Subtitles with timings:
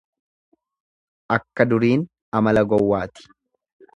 [1.35, 2.01] Akka duriin
[2.39, 3.23] amala gowwaati.